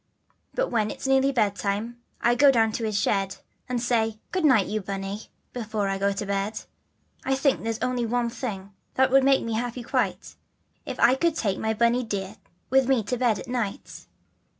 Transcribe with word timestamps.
Then 0.55 0.71
when 0.71 0.89
it's 0.89 1.05
nearly 1.05 1.31
bedtime 1.31 2.01
I 2.21 2.33
go 2.33 2.49
down 2.49 2.71
to 2.71 2.85
his 2.85 2.99
shed, 2.99 3.37
And 3.69 3.79
say 3.79 4.17
'Good 4.31 4.43
night 4.43 4.65
you 4.65 4.81
Bunny' 4.81 5.27
before 5.53 5.89
I 5.89 5.99
go 5.99 6.11
to 6.11 6.25
bed. 6.25 6.61
I 7.23 7.35
think 7.35 7.61
there's 7.61 7.77
only 7.83 8.07
one 8.07 8.31
thing 8.31 8.73
that 8.95 9.11
would 9.11 9.23
make 9.23 9.43
me 9.43 9.53
happy 9.53 9.83
quite, 9.83 10.37
If 10.87 10.99
I 10.99 11.13
could 11.13 11.35
take 11.35 11.59
my 11.59 11.75
Bunny 11.75 12.03
dear 12.03 12.37
with 12.71 12.87
me 12.89 13.03
to 13.03 13.17
bed 13.17 13.37
at 13.37 13.47
night? 13.47 14.07